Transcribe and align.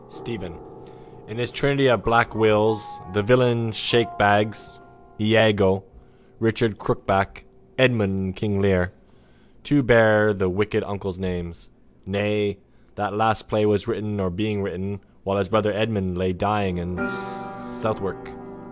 STEPHEN: 0.07 0.55
In 1.27 1.37
his 1.37 1.51
trinity 1.51 1.85
of 1.85 2.03
black 2.03 2.33
Wills, 2.33 2.99
the 3.13 3.21
villain 3.21 3.71
shakebags, 3.71 4.79
Iago, 5.19 5.83
Richard 6.39 6.79
Crookback, 6.79 7.43
Edmund 7.77 8.19
in 8.29 8.33
King 8.33 8.59
Lear, 8.63 8.93
two 9.61 9.83
bear 9.83 10.33
the 10.33 10.49
wicked 10.49 10.83
uncles' 10.85 11.19
names. 11.19 11.69
Nay, 12.03 12.57
that 12.95 13.13
last 13.15 13.47
play 13.47 13.63
was 13.67 13.87
written 13.87 14.19
or 14.19 14.31
being 14.31 14.63
written 14.63 15.01
while 15.23 15.37
his 15.37 15.49
brother 15.49 15.71
Edmund 15.71 16.17
lay 16.17 16.33
dying 16.33 16.79
in 16.79 17.05
Southwark. 17.05 18.31